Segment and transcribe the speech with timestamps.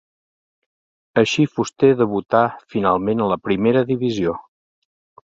[1.21, 2.41] Així Fuster debutà
[2.75, 4.35] finalment a la Primera Divisió.